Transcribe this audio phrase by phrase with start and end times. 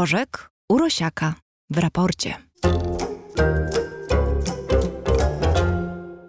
[0.00, 1.34] Rożek Urosiaka
[1.70, 2.34] w raporcie.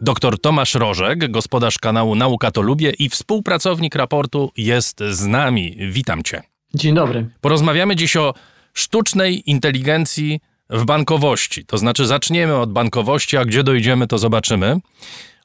[0.01, 5.77] Doktor Tomasz Rożek, gospodarz kanału Nauka to Lubię i współpracownik raportu jest z nami.
[5.91, 6.41] Witam cię.
[6.73, 7.29] Dzień dobry.
[7.41, 8.33] Porozmawiamy dziś o
[8.73, 11.65] sztucznej inteligencji w bankowości.
[11.65, 14.79] To znaczy zaczniemy od bankowości, a gdzie dojdziemy to zobaczymy.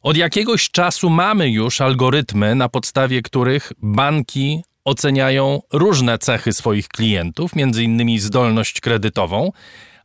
[0.03, 7.57] Od jakiegoś czasu mamy już algorytmy, na podstawie których banki oceniają różne cechy swoich klientów,
[7.85, 9.53] innymi zdolność kredytową,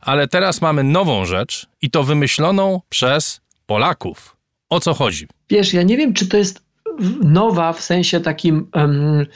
[0.00, 4.36] ale teraz mamy nową rzecz i to wymyśloną przez Polaków.
[4.68, 5.26] O co chodzi?
[5.50, 6.62] Wiesz, ja nie wiem, czy to jest
[7.24, 9.26] nowa w sensie takim um,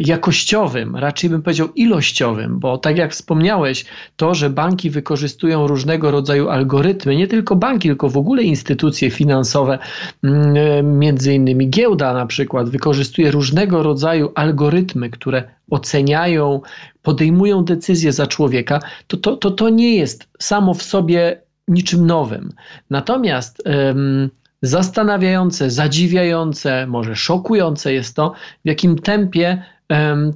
[0.00, 3.84] jakościowym, raczej bym powiedział ilościowym, bo tak jak wspomniałeś,
[4.16, 9.78] to, że banki wykorzystują różnego rodzaju algorytmy, nie tylko banki, tylko w ogóle instytucje finansowe,
[10.24, 16.60] mm, między innymi giełda na przykład, wykorzystuje różnego rodzaju algorytmy, które oceniają,
[17.02, 22.52] podejmują decyzje za człowieka, to to, to, to nie jest samo w sobie niczym nowym.
[22.90, 24.30] Natomiast um,
[24.66, 28.32] zastanawiające, zadziwiające, może szokujące jest to,
[28.64, 29.62] w jakim tempie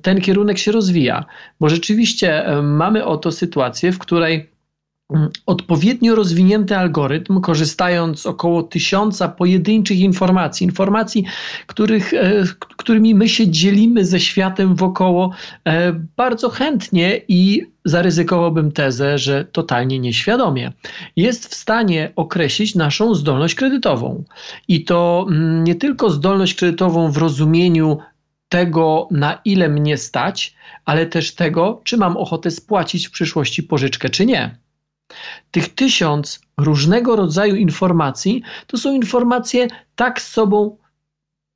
[0.02, 1.24] ten kierunek się rozwija.
[1.60, 4.50] Bo rzeczywiście mamy oto sytuację, w której
[5.46, 11.24] odpowiednio rozwinięty algorytm, korzystając około tysiąca pojedynczych informacji, informacji,
[11.66, 12.44] których, e,
[12.76, 15.30] którymi my się dzielimy ze światem wokoło
[15.64, 20.72] e, bardzo chętnie i zaryzykowałbym tezę, że totalnie nieświadomie,
[21.16, 24.24] jest w stanie określić naszą zdolność kredytową.
[24.68, 27.98] I to mm, nie tylko zdolność kredytową w rozumieniu
[28.48, 34.08] tego, na ile mnie stać, ale też tego, czy mam ochotę spłacić w przyszłości pożyczkę,
[34.08, 34.56] czy nie.
[35.50, 40.76] Tych tysiąc różnego rodzaju informacji to są informacje tak z sobą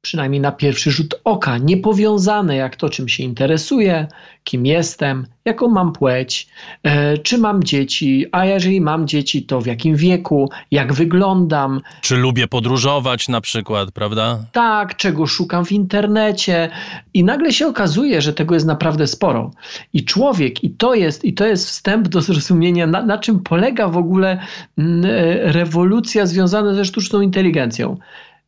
[0.04, 4.06] przynajmniej na pierwszy rzut oka, niepowiązane jak to, czym się interesuję,
[4.44, 6.48] kim jestem, jaką mam płeć,
[6.82, 11.80] e, czy mam dzieci, a jeżeli mam dzieci, to w jakim wieku, jak wyglądam.
[12.00, 14.38] Czy lubię podróżować na przykład, prawda?
[14.52, 16.70] Tak, czego szukam w internecie.
[17.14, 19.50] I nagle się okazuje, że tego jest naprawdę sporo.
[19.92, 23.88] I człowiek, i to jest, i to jest wstęp do zrozumienia, na, na czym polega
[23.88, 24.38] w ogóle
[24.78, 27.96] mm, e, rewolucja związana ze sztuczną inteligencją.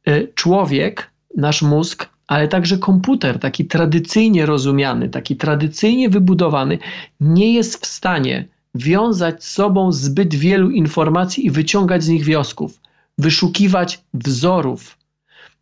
[0.07, 6.79] E, człowiek nasz mózg, ale także komputer, taki tradycyjnie rozumiany, taki tradycyjnie wybudowany,
[7.21, 12.81] nie jest w stanie wiązać z sobą zbyt wielu informacji i wyciągać z nich wniosków,
[13.19, 14.99] wyszukiwać wzorów.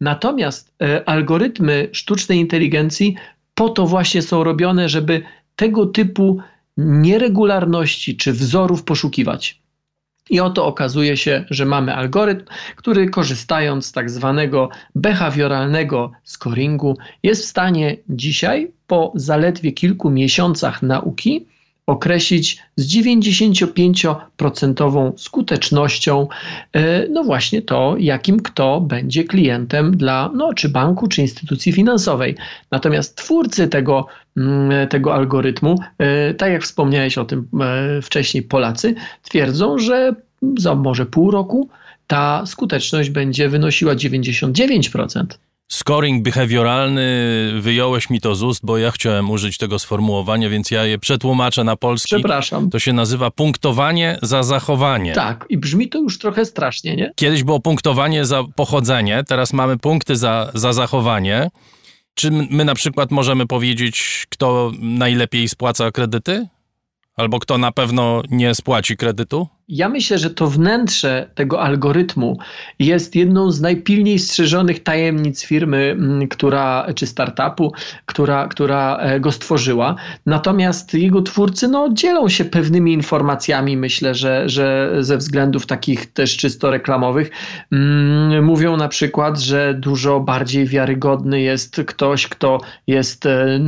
[0.00, 3.14] Natomiast e, algorytmy sztucznej inteligencji
[3.54, 5.22] po to właśnie są robione, żeby
[5.56, 6.38] tego typu
[6.76, 9.63] nieregularności czy wzorów poszukiwać.
[10.30, 12.44] I oto okazuje się, że mamy algorytm,
[12.76, 20.82] który korzystając z tak zwanego behawioralnego scoringu jest w stanie dzisiaj po zaledwie kilku miesiącach
[20.82, 21.46] nauki
[21.86, 26.28] określić z 95% skutecznością
[26.72, 32.36] e, no właśnie to, jakim kto będzie klientem dla no, czy banku, czy instytucji finansowej.
[32.70, 34.06] Natomiast twórcy tego,
[34.36, 40.14] mm, tego algorytmu, e, tak jak wspomniałeś o tym e, wcześniej, Polacy twierdzą, że
[40.58, 41.68] za może pół roku
[42.06, 45.24] ta skuteczność będzie wynosiła 99%.
[45.68, 47.02] Scoring behawioralny,
[47.60, 51.64] wyjąłeś mi to z ust, bo ja chciałem użyć tego sformułowania, więc ja je przetłumaczę
[51.64, 52.14] na polski.
[52.14, 52.70] Przepraszam.
[52.70, 55.12] To się nazywa punktowanie za zachowanie.
[55.12, 57.12] Tak, i brzmi to już trochę strasznie, nie?
[57.16, 61.50] Kiedyś było punktowanie za pochodzenie, teraz mamy punkty za, za zachowanie.
[62.14, 66.46] Czy my na przykład możemy powiedzieć, kto najlepiej spłaca kredyty?
[67.16, 69.48] Albo kto na pewno nie spłaci kredytu?
[69.68, 72.38] Ja myślę, że to wnętrze tego algorytmu
[72.78, 77.72] jest jedną z najpilniej strzeżonych tajemnic firmy, mm, która, czy startupu,
[78.06, 79.94] która, która e, go stworzyła.
[80.26, 86.36] Natomiast jego twórcy no, dzielą się pewnymi informacjami, myślę, że, że ze względów takich też
[86.36, 87.30] czysto reklamowych.
[87.72, 93.58] Mm, mówią na przykład, że dużo bardziej wiarygodny jest ktoś, kto jest e,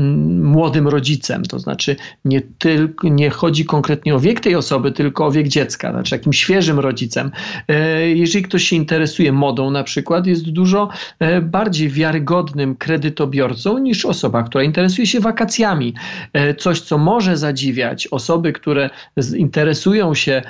[0.41, 1.43] młodym rodzicem.
[1.43, 5.86] To znaczy nie, tylko, nie chodzi konkretnie o wiek tej osoby, tylko o wiek dziecka
[5.87, 7.31] dziecka, znaczy takim świeżym rodzicem.
[7.69, 10.89] E, jeżeli ktoś się interesuje modą na przykład, jest dużo
[11.19, 15.95] e, bardziej wiarygodnym kredytobiorcą niż osoba, która interesuje się wakacjami.
[16.33, 18.91] E, coś, co może zadziwiać osoby, które
[19.37, 20.43] interesują się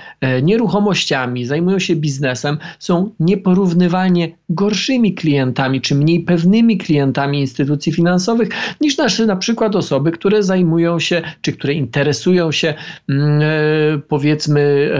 [0.42, 8.48] nieruchomościami, zajmują się biznesem, są nieporównywalnie gorszymi klientami czy mniej pewnymi klientami instytucji finansowych
[8.80, 12.74] niż nasze na przykład osoby, które zajmują się czy które interesują się
[13.08, 14.90] mm, powiedzmy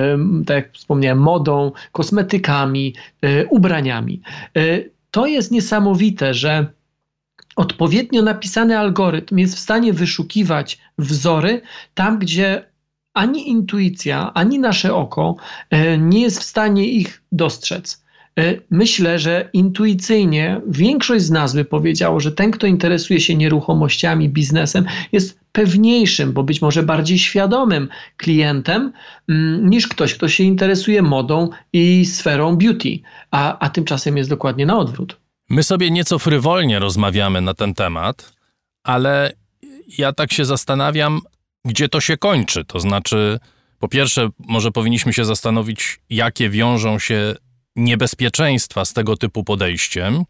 [0.47, 4.23] tak jak wspomniałem, modą, kosmetykami, e, ubraniami.
[4.57, 4.61] E,
[5.11, 6.67] to jest niesamowite, że
[7.57, 11.61] odpowiednio napisany algorytm jest w stanie wyszukiwać wzory
[11.95, 12.67] tam, gdzie
[13.15, 15.37] ani intuicja, ani nasze oko
[15.71, 18.06] e, nie jest w stanie ich dostrzec.
[18.39, 24.29] E, myślę, że intuicyjnie większość z nas by powiedziało, że ten, kto interesuje się nieruchomościami,
[24.29, 28.93] biznesem, jest pewniejszym, bo być może bardziej świadomym klientem
[29.29, 32.99] mm, niż ktoś, kto się interesuje modą i sferą beauty,
[33.31, 35.17] a, a tymczasem jest dokładnie na odwrót.
[35.51, 38.33] My sobie nieco frywolnie rozmawiamy na ten temat,
[38.85, 39.33] ale
[39.99, 41.21] ja tak się zastanawiam,
[41.65, 42.65] gdzie to się kończy.
[42.65, 43.39] To znaczy,
[43.79, 47.35] po pierwsze, może powinniśmy się zastanowić, jakie wiążą się
[47.77, 50.25] niebezpieczeństwa z tego typu podejściem.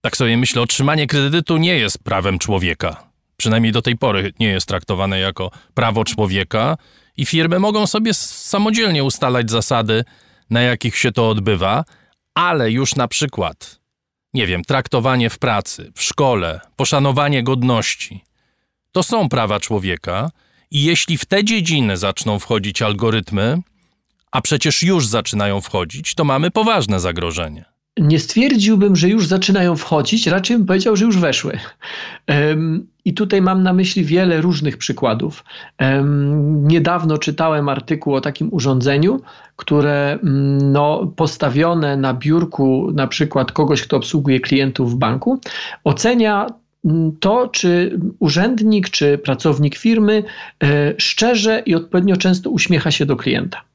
[0.00, 3.10] Tak sobie myślę, otrzymanie kredytu nie jest prawem człowieka.
[3.36, 6.76] Przynajmniej do tej pory nie jest traktowane jako prawo człowieka
[7.16, 10.04] i firmy mogą sobie samodzielnie ustalać zasady,
[10.50, 11.84] na jakich się to odbywa,
[12.34, 13.80] ale już na przykład,
[14.34, 18.28] nie wiem, traktowanie w pracy, w szkole, poszanowanie godności
[18.92, 20.30] to są prawa człowieka
[20.70, 23.58] i jeśli w te dziedziny zaczną wchodzić algorytmy,
[24.30, 27.64] a przecież już zaczynają wchodzić, to mamy poważne zagrożenie.
[28.00, 31.58] Nie stwierdziłbym, że już zaczynają wchodzić, raczej bym powiedział, że już weszły.
[33.04, 35.44] I tutaj mam na myśli wiele różnych przykładów.
[36.50, 39.20] Niedawno czytałem artykuł o takim urządzeniu,
[39.56, 45.40] które mm, no, postawione na biurku na przykład kogoś, kto obsługuje klientów w banku,
[45.84, 46.46] ocenia
[46.84, 50.24] mm, to, czy urzędnik, czy pracownik firmy
[50.62, 53.67] e, szczerze i odpowiednio często uśmiecha się do klienta.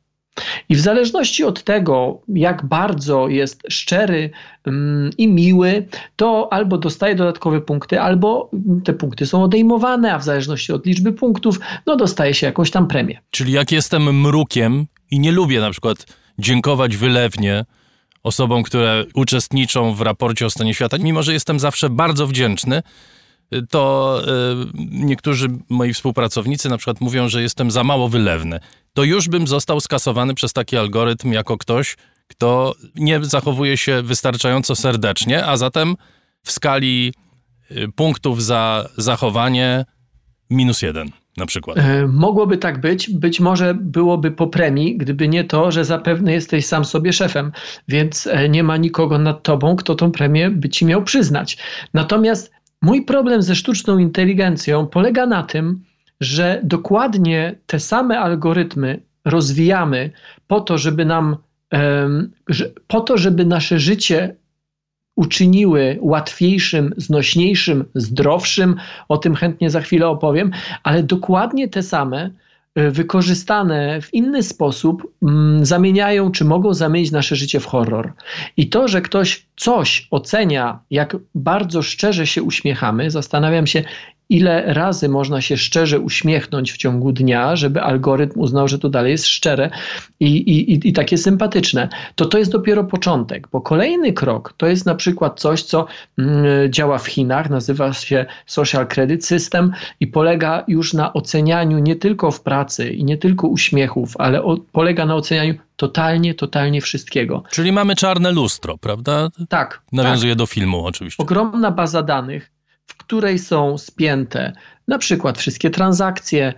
[0.69, 4.29] I w zależności od tego, jak bardzo jest szczery
[4.65, 8.51] um, i miły, to albo dostaje dodatkowe punkty, albo
[8.83, 12.87] te punkty są odejmowane, a w zależności od liczby punktów, no dostaje się jakąś tam
[12.87, 13.21] premię.
[13.31, 16.05] Czyli jak jestem mrukiem i nie lubię na przykład
[16.39, 17.65] dziękować wylewnie
[18.23, 22.83] osobom, które uczestniczą w raporcie o stanie świata, mimo że jestem zawsze bardzo wdzięczny,
[23.69, 24.27] to y,
[24.91, 28.59] niektórzy moi współpracownicy na przykład mówią, że jestem za mało wylewny.
[28.93, 31.95] To już bym został skasowany przez taki algorytm jako ktoś,
[32.27, 35.95] kto nie zachowuje się wystarczająco serdecznie, a zatem
[36.43, 37.13] w skali
[37.71, 39.85] y, punktów za zachowanie
[40.49, 41.77] minus jeden na przykład.
[41.77, 43.09] E, mogłoby tak być.
[43.09, 47.51] Być może byłoby po premii, gdyby nie to, że zapewne jesteś sam sobie szefem,
[47.87, 51.57] więc e, nie ma nikogo nad tobą, kto tą premię by ci miał przyznać.
[51.93, 52.51] Natomiast
[52.83, 55.83] Mój problem ze sztuczną inteligencją polega na tym,
[56.21, 60.11] że dokładnie te same algorytmy rozwijamy
[60.47, 61.37] po to, żeby nam,
[62.87, 64.35] po to, żeby nasze życie
[65.15, 68.75] uczyniły łatwiejszym, znośniejszym, zdrowszym.
[69.09, 70.51] O tym chętnie za chwilę opowiem,
[70.83, 72.31] ale dokładnie te same
[72.75, 78.13] wykorzystane w inny sposób mm, zamieniają, czy mogą zamienić nasze życie w horror.
[78.57, 83.83] I to, że ktoś coś ocenia, jak bardzo szczerze się uśmiechamy, zastanawiam się,
[84.33, 89.11] ile razy można się szczerze uśmiechnąć w ciągu dnia, żeby algorytm uznał, że to dalej
[89.11, 89.69] jest szczere
[90.19, 94.85] i, i, i takie sympatyczne, to to jest dopiero początek, bo kolejny krok to jest
[94.85, 95.85] na przykład coś, co
[96.17, 101.95] mm, działa w Chinach, nazywa się Social Credit System i polega już na ocenianiu nie
[101.95, 107.43] tylko w pracy i nie tylko uśmiechów, ale o, polega na ocenianiu totalnie, totalnie wszystkiego.
[107.51, 109.29] Czyli mamy czarne lustro, prawda?
[109.49, 109.81] Tak.
[109.91, 110.37] Nawiązuje tak.
[110.37, 111.23] do filmu oczywiście.
[111.23, 112.52] Ogromna baza danych,
[112.87, 114.53] w której są spięte
[114.87, 116.53] na przykład wszystkie transakcje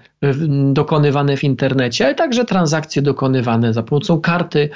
[0.74, 4.70] dokonywane w internecie, ale także transakcje dokonywane za pomocą karty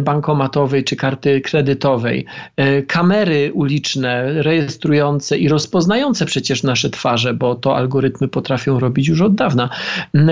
[0.00, 2.26] bankomatowej czy karty kredytowej,
[2.56, 9.20] e, kamery uliczne rejestrujące i rozpoznające przecież nasze twarze, bo to algorytmy potrafią robić już
[9.20, 9.70] od dawna,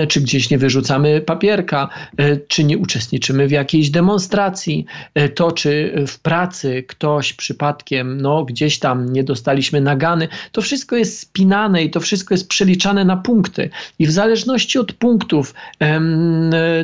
[0.07, 5.93] czy gdzieś nie wyrzucamy papierka, e, czy nie uczestniczymy w jakiejś demonstracji, e, to czy
[6.07, 11.89] w pracy ktoś przypadkiem, no gdzieś tam nie dostaliśmy nagany, to wszystko jest spinane i
[11.89, 13.69] to wszystko jest przeliczane na punkty.
[13.99, 15.53] I w zależności od punktów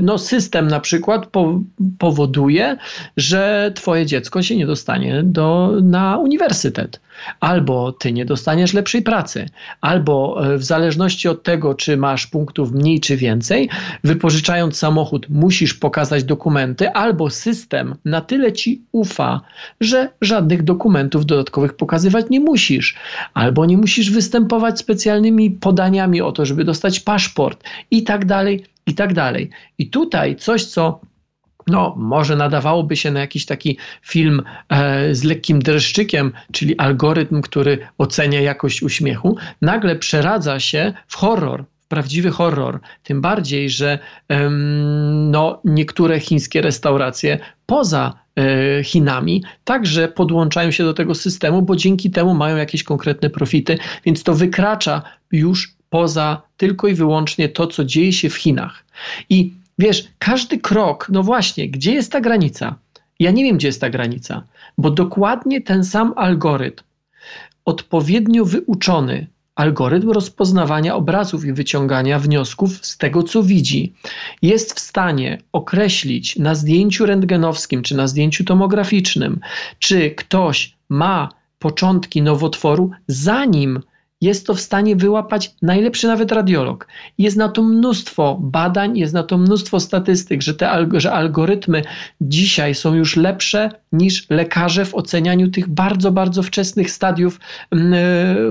[0.02, 1.28] no system na przykład
[2.00, 2.78] powoduje,
[3.18, 7.00] że twoje dziecko się nie dostanie do, na uniwersytet.
[7.40, 9.46] Albo ty nie dostaniesz lepszej pracy,
[9.82, 13.70] albo e, w zależności od tego, czy masz punktów mniej czy więcej,
[14.04, 19.42] wypożyczając samochód, musisz pokazać dokumenty, albo system na tyle ci ufa,
[19.82, 22.96] że żadnych dokumentów dodatkowych pokazywać nie musisz,
[23.34, 24.80] albo nie musisz występować
[25.12, 29.50] specjalnymi podaniami o to, żeby dostać paszport i tak dalej, i tak dalej.
[29.78, 31.02] I tutaj coś, co
[31.68, 37.78] no, może nadawałoby się na jakiś taki film e, z lekkim dreszczykiem, czyli algorytm, który
[37.98, 42.80] ocenia jakość uśmiechu, nagle przeradza się w horror, prawdziwy horror.
[43.04, 44.00] Tym bardziej, że
[45.32, 52.12] no, niektóre chińskie restauracje poza e, Chinami także podłączają się do tego systemu, bo dzięki
[52.12, 57.86] temu mają jakieś konkretne profity, więc to wykracza już poza tylko i wyłącznie to, co
[57.86, 58.86] dzieje się w Chinach.
[59.30, 62.76] I wiesz, każdy krok, no właśnie, gdzie jest ta granica?
[63.20, 64.44] Ja nie wiem, gdzie jest ta granica,
[64.78, 66.84] bo dokładnie ten sam algorytm,
[67.66, 73.94] odpowiednio wyuczony, algorytm rozpoznawania obrazów i wyciągania wniosków z tego, co widzi,
[74.42, 79.40] jest w stanie określić na zdjęciu rentgenowskim czy na zdjęciu tomograficznym,
[79.80, 81.30] czy ktoś ma
[81.60, 83.80] początki nowotworu, zanim
[84.22, 86.88] jest to w stanie wyłapać najlepszy nawet radiolog.
[87.18, 91.84] Jest na to mnóstwo badań, jest na to mnóstwo statystyk, że te że algorytmy
[92.22, 97.40] dzisiaj są już lepsze niż lekarze w ocenianiu tych bardzo, bardzo wczesnych stadiów
[97.74, 97.78] e,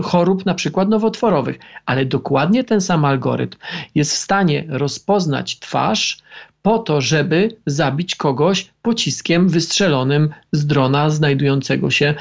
[0.03, 1.59] chorób, na przykład nowotworowych.
[1.87, 3.59] Ale dokładnie ten sam algorytm
[3.95, 6.19] jest w stanie rozpoznać twarz,
[6.63, 12.15] po to, żeby zabić kogoś pociskiem wystrzelonym z drona znajdującego się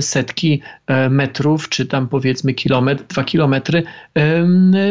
[0.00, 3.82] setki e, metrów, czy tam powiedzmy kilometr, dwa kilometry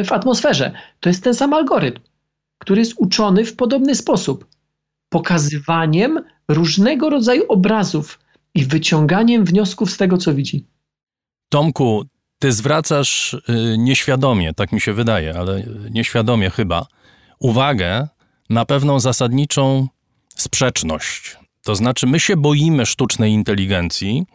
[0.06, 0.72] w atmosferze.
[1.00, 2.02] To jest ten sam algorytm,
[2.58, 4.46] który jest uczony w podobny sposób.
[5.10, 8.20] Pokazywaniem różnego rodzaju obrazów
[8.56, 10.66] i wyciąganiem wniosków z tego, co widzi.
[11.50, 12.06] Tomku,
[12.40, 13.42] ty zwracasz y,
[13.78, 16.86] nieświadomie, tak mi się wydaje, ale nieświadomie chyba,
[17.40, 18.08] uwagę
[18.50, 19.88] na pewną zasadniczą
[20.36, 21.38] sprzeczność.
[21.64, 24.26] To znaczy, my się boimy sztucznej inteligencji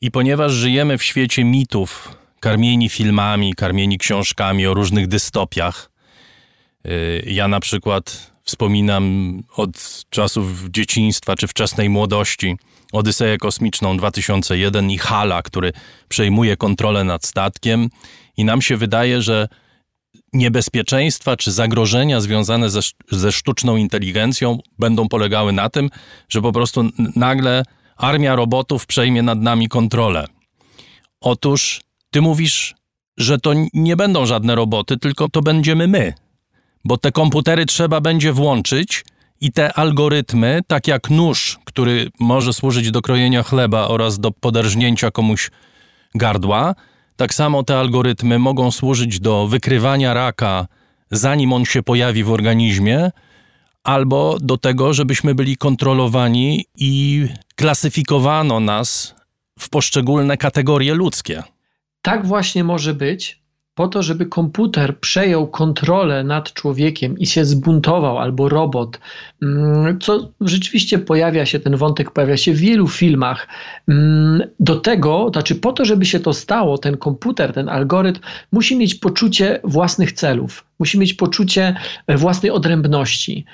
[0.00, 5.90] i ponieważ żyjemy w świecie mitów, karmieni filmami, karmieni książkami o różnych dystopiach,
[6.86, 12.56] y, ja na przykład wspominam od czasów dzieciństwa czy wczesnej młodości
[12.92, 15.72] Odyseję Kosmiczną 2001 i Hala, który
[16.08, 17.88] przejmuje kontrolę nad statkiem,
[18.36, 19.48] i nam się wydaje, że
[20.32, 22.80] niebezpieczeństwa czy zagrożenia związane ze,
[23.10, 25.90] ze sztuczną inteligencją będą polegały na tym,
[26.28, 26.84] że po prostu
[27.16, 27.62] nagle
[27.96, 30.26] armia robotów przejmie nad nami kontrolę.
[31.20, 31.80] Otóż
[32.10, 32.74] ty mówisz,
[33.16, 36.12] że to nie będą żadne roboty, tylko to będziemy my,
[36.84, 39.04] bo te komputery trzeba będzie włączyć
[39.40, 45.10] i te algorytmy, tak jak nóż, który może służyć do krojenia chleba oraz do poderżnięcia
[45.10, 45.50] komuś
[46.14, 46.74] gardła,
[47.18, 50.66] tak samo te algorytmy mogą służyć do wykrywania raka,
[51.10, 53.10] zanim on się pojawi w organizmie,
[53.84, 59.14] albo do tego, żebyśmy byli kontrolowani i klasyfikowano nas
[59.58, 61.42] w poszczególne kategorie ludzkie.
[62.02, 63.42] Tak właśnie może być,
[63.78, 69.00] po to, żeby komputer przejął kontrolę nad człowiekiem i się zbuntował, albo robot,
[69.42, 73.48] mm, co rzeczywiście pojawia się, ten wątek pojawia się w wielu filmach.
[73.88, 78.20] Mm, do tego, znaczy po to, żeby się to stało, ten komputer, ten algorytm
[78.52, 81.74] musi mieć poczucie własnych celów musi mieć poczucie
[82.06, 83.44] e, własnej odrębności.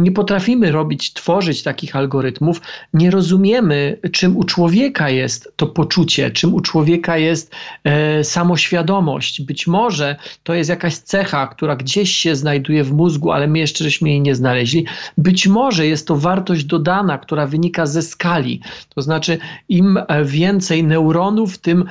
[0.00, 2.60] Nie potrafimy robić, tworzyć takich algorytmów,
[2.94, 9.42] nie rozumiemy, czym u człowieka jest to poczucie, czym u człowieka jest e, samoświadomość.
[9.42, 13.84] Być może to jest jakaś cecha, która gdzieś się znajduje w mózgu, ale my jeszcze
[13.84, 14.86] żeśmy jej nie znaleźli.
[15.18, 18.60] Być może jest to wartość dodana, która wynika ze skali.
[18.94, 19.38] To znaczy,
[19.68, 21.84] im e, więcej neuronów, tym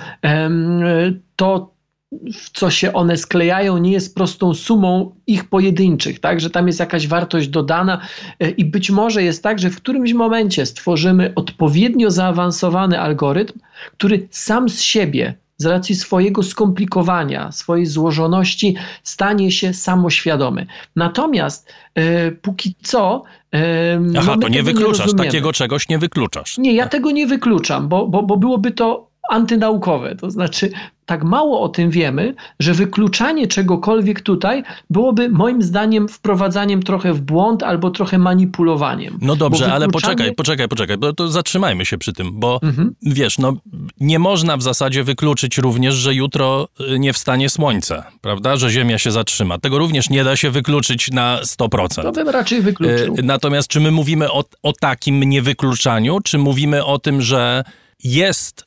[1.35, 1.76] to
[2.11, 6.79] w co się one sklejają, nie jest prostą sumą ich pojedynczych, tak, że tam jest
[6.79, 8.01] jakaś wartość dodana
[8.39, 13.59] e, i być może jest tak, że w którymś momencie stworzymy odpowiednio zaawansowany algorytm,
[13.97, 20.65] który sam z siebie z racji swojego skomplikowania, swojej złożoności stanie się samoświadomy.
[20.95, 23.23] Natomiast e, póki co.
[23.53, 26.57] E, Aha, to nie wykluczasz, nie takiego czegoś nie wykluczasz.
[26.57, 30.15] Nie, ja tego nie wykluczam, bo, bo, bo byłoby to antynaukowe.
[30.15, 30.71] To znaczy,
[31.07, 37.21] tak mało o tym wiemy, że wykluczanie czegokolwiek tutaj byłoby moim zdaniem wprowadzaniem trochę w
[37.21, 39.17] błąd albo trochę manipulowaniem.
[39.21, 39.73] No dobrze, wykluczanie...
[39.73, 42.95] ale poczekaj, poczekaj, poczekaj, bo to zatrzymajmy się przy tym, bo mhm.
[43.01, 43.53] wiesz, no
[43.99, 48.97] nie można w zasadzie wykluczyć również, że jutro y, nie wstanie słońce, prawda, że Ziemia
[48.97, 49.57] się zatrzyma.
[49.57, 52.03] Tego również nie da się wykluczyć na 100%.
[52.03, 53.15] To bym raczej wykluczył.
[53.19, 57.63] Y, natomiast czy my mówimy o, o takim niewykluczaniu, czy mówimy o tym, że
[58.03, 58.66] jest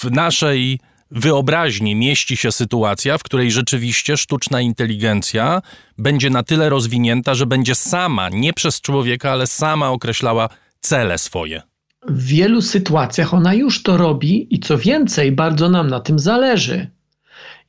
[0.00, 0.80] w naszej
[1.10, 5.62] wyobraźni mieści się sytuacja, w której rzeczywiście sztuczna inteligencja
[5.98, 10.48] będzie na tyle rozwinięta, że będzie sama, nie przez człowieka, ale sama określała
[10.80, 11.62] cele swoje.
[12.08, 16.90] W wielu sytuacjach ona już to robi i co więcej, bardzo nam na tym zależy.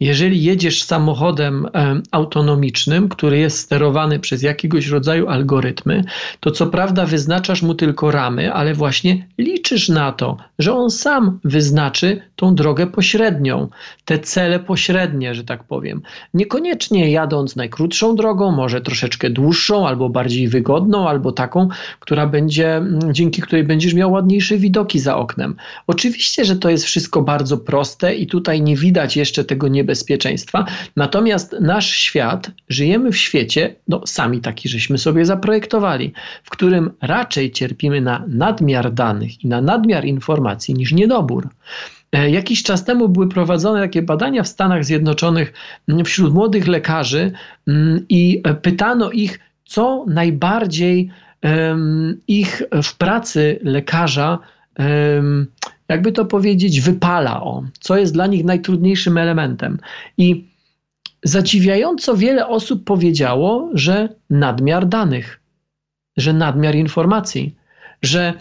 [0.01, 1.67] Jeżeli jedziesz samochodem
[2.11, 6.03] autonomicznym, który jest sterowany przez jakiegoś rodzaju algorytmy,
[6.39, 11.39] to co prawda wyznaczasz mu tylko ramy, ale właśnie liczysz na to, że on sam
[11.43, 13.67] wyznaczy tą drogę pośrednią,
[14.05, 16.01] te cele pośrednie, że tak powiem.
[16.33, 21.67] Niekoniecznie jadąc najkrótszą drogą, może troszeczkę dłuższą, albo bardziej wygodną, albo taką,
[21.99, 22.81] która będzie,
[23.11, 25.55] dzięki której będziesz miał ładniejsze widoki za oknem.
[25.87, 30.65] Oczywiście, że to jest wszystko bardzo proste i tutaj nie widać jeszcze tego niebezpieczeństwa bezpieczeństwa.
[30.95, 37.51] Natomiast nasz świat, żyjemy w świecie, no sami taki żeśmy sobie zaprojektowali, w którym raczej
[37.51, 41.49] cierpimy na nadmiar danych i na nadmiar informacji niż niedobór.
[42.11, 45.53] E, jakiś czas temu były prowadzone takie badania w Stanach Zjednoczonych
[46.05, 47.31] wśród młodych lekarzy
[48.09, 51.11] i pytano ich, co najbardziej
[52.27, 54.39] ich w pracy lekarza,
[55.91, 59.79] jakby to powiedzieć, wypala o, co jest dla nich najtrudniejszym elementem.
[60.17, 60.47] I
[61.23, 65.39] zadziwiająco wiele osób powiedziało, że nadmiar danych,
[66.17, 67.55] że nadmiar informacji,
[68.01, 68.33] że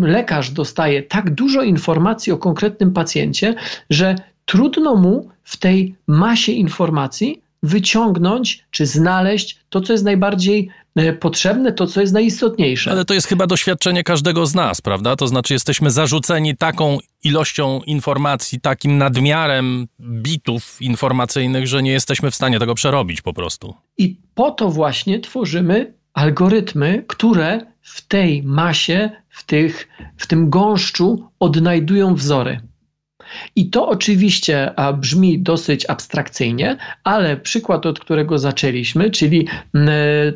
[0.00, 3.54] lekarz dostaje tak dużo informacji o konkretnym pacjencie,
[3.90, 4.14] że
[4.44, 10.79] trudno mu w tej masie informacji wyciągnąć czy znaleźć to, co jest najbardziej e,
[11.20, 12.90] potrzebne, to, co jest najistotniejsze.
[12.90, 15.16] Ale to jest chyba doświadczenie każdego z nas, prawda?
[15.16, 22.34] To znaczy, jesteśmy zarzuceni taką ilością informacji, takim nadmiarem bitów informacyjnych, że nie jesteśmy w
[22.34, 23.74] stanie tego przerobić po prostu.
[23.98, 31.28] I po to właśnie tworzymy algorytmy, które w tej masie, w, tych, w tym gąszczu
[31.40, 32.60] odnajdują wzory.
[33.56, 39.48] I to oczywiście brzmi dosyć abstrakcyjnie, ale przykład, od którego zaczęliśmy, czyli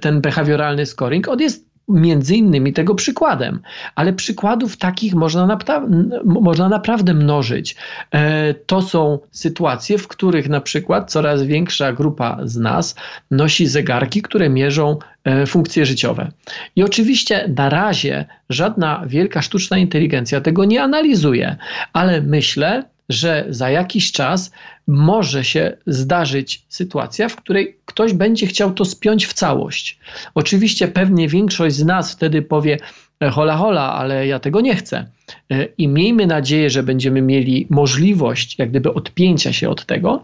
[0.01, 3.61] ten behawioralny scoring, on jest między innymi tego przykładem,
[3.95, 5.87] ale przykładów takich można, napra
[6.25, 7.77] można naprawdę mnożyć.
[8.11, 12.95] E, to są sytuacje, w których na przykład coraz większa grupa z nas
[13.31, 16.31] nosi zegarki, które mierzą e, funkcje życiowe.
[16.77, 21.57] I oczywiście na razie żadna wielka sztuczna inteligencja tego nie analizuje,
[21.93, 24.51] ale myślę, że za jakiś czas
[24.87, 29.99] może się zdarzyć sytuacja, w której ktoś będzie chciał to spiąć w całość.
[30.35, 32.79] Oczywiście pewnie większość z nas wtedy powie,
[33.21, 35.07] e, hola hola, ale ja tego nie chcę.
[35.51, 40.23] E, I miejmy nadzieję, że będziemy mieli możliwość jak gdyby odpięcia się od tego,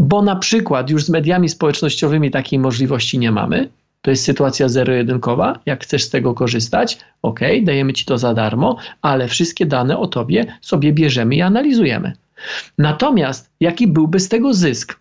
[0.00, 3.68] bo na przykład już z mediami społecznościowymi takiej możliwości nie mamy.
[4.02, 5.58] To jest sytuacja zero-jedynkowa.
[5.66, 10.06] Jak chcesz z tego korzystać, ok, dajemy ci to za darmo, ale wszystkie dane o
[10.06, 12.12] tobie sobie bierzemy i analizujemy.
[12.78, 15.00] Natomiast jaki byłby z tego zysk?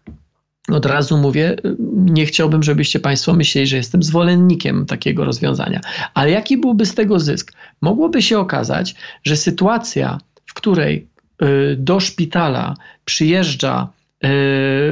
[0.72, 1.56] Od razu mówię,
[1.96, 5.82] nie chciałbym, żebyście Państwo myśleli, że jestem zwolennikiem takiego rozwiązania.
[6.14, 7.54] Ale jaki byłby z tego zysk?
[7.82, 11.08] Mogłoby się okazać, że sytuacja, w której
[11.44, 13.97] y, do szpitala przyjeżdża y,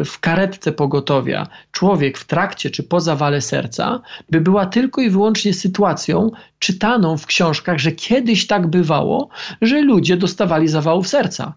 [0.06, 1.48] w karetce pogotowia.
[1.72, 7.26] Człowiek w trakcie czy po zawale serca, by była tylko i wyłącznie sytuacją czytaną w
[7.26, 9.30] książkach, że kiedyś tak bywało,
[9.62, 11.54] że ludzie dostawali zawałów serca.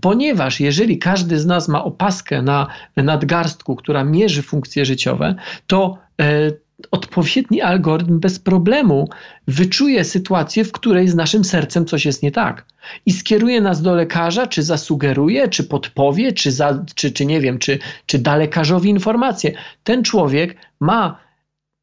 [0.00, 5.34] Ponieważ jeżeli każdy z nas ma opaskę na nadgarstku, która mierzy funkcje życiowe,
[5.66, 6.50] to e,
[6.90, 9.08] odpowiedni algorytm bez problemu
[9.48, 12.64] wyczuje sytuację, w której z naszym sercem coś jest nie tak.
[13.06, 17.58] I skieruje nas do lekarza, czy zasugeruje, czy podpowie, czy, za, czy, czy nie wiem,
[17.58, 19.52] czy, czy da lekarzowi informację.
[19.84, 21.27] Ten człowiek ma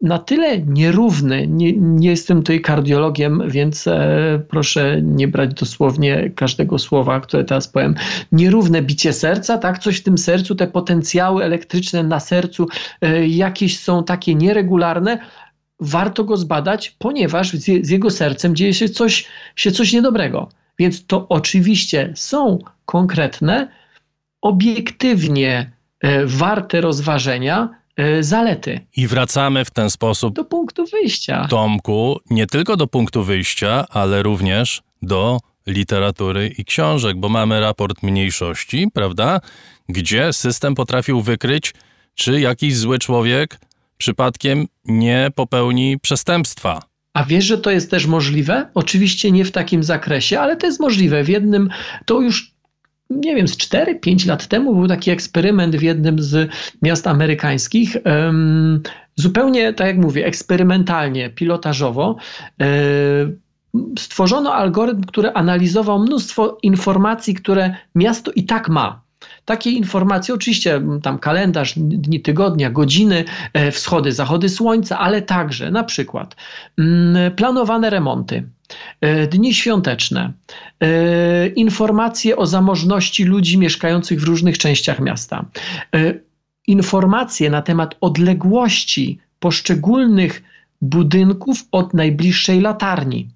[0.02, 6.80] na tyle nierówny, nie, nie jestem tutaj kardiologiem, więc e, proszę nie brać dosłownie każdego
[6.80, 7.96] słowa, które teraz powiem,
[8.32, 12.68] nierówne bicie serca, tak, coś w tym sercu, te potencjały elektryczne na sercu
[13.02, 15.20] e, jakieś są takie nieregularne,
[15.80, 20.50] warto go zbadać, ponieważ z, z jego sercem dzieje się coś, się coś niedobrego.
[20.80, 23.68] Więc to oczywiście są konkretne,
[24.42, 27.70] obiektywnie e, warte rozważenia,
[28.20, 28.80] zalety.
[28.98, 31.48] I wracamy w ten sposób do punktu wyjścia.
[31.50, 38.04] Tomku, nie tylko do punktu wyjścia, ale również do literatury i książek, bo mamy raport
[38.04, 39.40] mniejszości, prawda?
[39.90, 41.74] Gdzie system potrafił wykryć,
[42.16, 43.60] czy jakiś zły człowiek
[43.98, 46.82] przypadkiem nie popełni przestępstwa.
[47.14, 48.70] A wiesz, że to jest też możliwe?
[48.74, 51.24] Oczywiście nie w takim zakresie, ale to jest możliwe.
[51.24, 51.70] W jednym,
[52.06, 52.55] to już
[53.10, 57.98] nie wiem, z 4-5 lat temu był taki eksperyment w jednym z miast amerykańskich.
[59.16, 62.16] Zupełnie, tak jak mówię, eksperymentalnie, pilotażowo.
[62.60, 63.40] Um,
[64.00, 69.06] stworzono algorytm, który analizował mnóstwo informacji, które miasto i tak ma.
[69.46, 75.84] Takie informacje, oczywiście tam kalendarz, dni tygodnia, godziny, e, wschody, zachody słońca, ale także na
[75.84, 76.36] przykład
[76.78, 78.44] mm, planowane remonty, e,
[79.30, 80.34] dni świąteczne,
[80.80, 85.46] e, informacje o zamożności ludzi mieszkających w różnych częściach miasta,
[86.68, 90.44] informacje na temat odległości poszczególnych
[90.82, 93.30] budynków od najbliższej latarni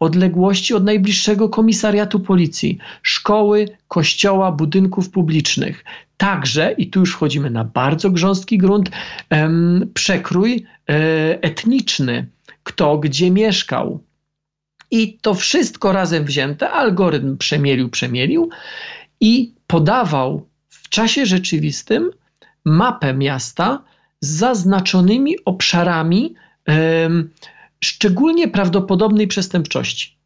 [0.00, 5.84] odległości od najbliższego komisariatu policji, szkoły, kościoła, budynków publicznych.
[6.16, 8.90] Także, i tu już wchodzimy na bardzo grząski grunt,
[9.94, 12.26] przekrój e, etniczny,
[12.62, 14.00] kto gdzie mieszkał.
[14.90, 18.50] I to wszystko razem wzięte, algorytm przemielił, przemielił
[19.20, 22.10] i podawał w czasie rzeczywistym
[22.64, 23.84] mapę miasta
[24.20, 26.34] z zaznaczonymi obszarami
[27.80, 30.17] szczególnie prawdopodobnej przestępczości.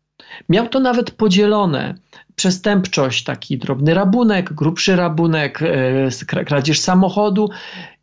[0.49, 1.95] Miał to nawet podzielone
[2.37, 7.51] przestępczość, taki drobny rabunek, grubszy rabunek, e, kradzież samochodu.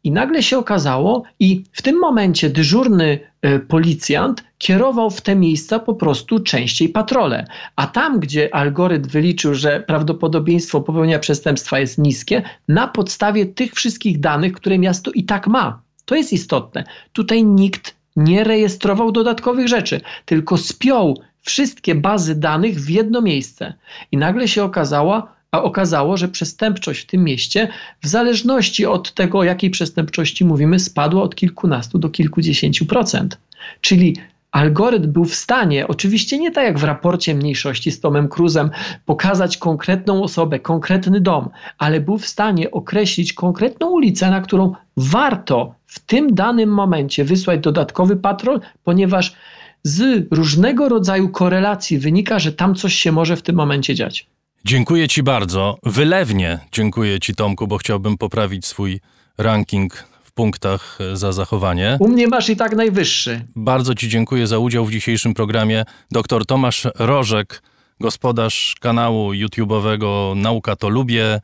[0.03, 5.79] I nagle się okazało, i w tym momencie dyżurny e, policjant kierował w te miejsca
[5.79, 7.47] po prostu częściej patrole.
[7.75, 14.19] A tam, gdzie algorytm wyliczył, że prawdopodobieństwo popełnienia przestępstwa jest niskie, na podstawie tych wszystkich
[14.19, 15.82] danych, które miasto i tak ma.
[16.05, 16.84] To jest istotne.
[17.13, 23.73] Tutaj nikt nie rejestrował dodatkowych rzeczy, tylko spiął wszystkie bazy danych w jedno miejsce.
[24.12, 27.67] I nagle się okazało, a okazało, że przestępczość w tym mieście,
[28.02, 33.38] w zależności od tego, o jakiej przestępczości mówimy, spadła od kilkunastu do kilkudziesięciu procent.
[33.82, 34.15] Czyli
[34.52, 38.69] algorytm był w stanie, oczywiście nie tak jak w raporcie mniejszości z Tomem Cruzem,
[39.06, 45.75] pokazać konkretną osobę, konkretny dom, ale był w stanie określić konkretną ulicę, na którą warto
[45.86, 49.36] w tym danym momencie wysłać dodatkowy patrol, ponieważ
[49.83, 54.27] z różnego rodzaju korelacji wynika, że tam coś się może w tym momencie dziać.
[54.65, 55.77] Dziękuję Ci bardzo.
[55.83, 58.99] Wylewnie dziękuję Ci, Tomku, bo chciałbym poprawić swój
[59.37, 61.97] ranking w punktach za zachowanie.
[61.99, 63.41] U mnie masz i tak najwyższy.
[63.55, 65.83] Bardzo Ci dziękuję za udział w dzisiejszym programie.
[66.11, 67.63] Dr Tomasz Rożek,
[67.99, 71.41] gospodarz kanału YouTube'owego Nauka to Lubię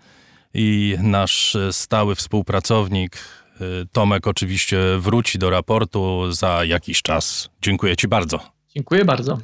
[0.53, 3.17] i nasz stały współpracownik
[3.91, 7.49] Tomek oczywiście wróci do raportu za jakiś czas.
[7.61, 8.39] Dziękuję Ci bardzo.
[8.75, 9.37] Dziękuję bardzo.